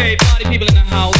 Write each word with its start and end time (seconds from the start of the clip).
Should 0.00 0.18
the 0.72 0.82
know? 0.90 1.19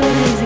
Christmas. 0.00 0.37